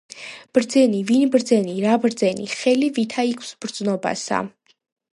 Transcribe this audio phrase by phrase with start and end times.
[0.57, 4.45] ბრძენი, ვინ ბრძენი, რა ბრძენი, ხელი ვითა იქმს ბრძნობასა